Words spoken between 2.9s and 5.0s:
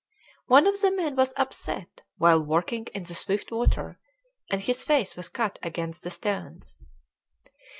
in the swift water, and his